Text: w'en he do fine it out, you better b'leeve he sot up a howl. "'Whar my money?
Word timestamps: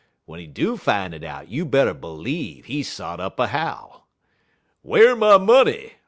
w'en 0.25 0.39
he 0.41 0.47
do 0.47 0.77
fine 0.77 1.13
it 1.13 1.23
out, 1.23 1.47
you 1.47 1.63
better 1.63 1.93
b'leeve 1.93 2.65
he 2.65 2.81
sot 2.81 3.19
up 3.19 3.39
a 3.39 3.45
howl. 3.49 4.07
"'Whar 4.81 5.15
my 5.15 5.37
money? 5.37 5.91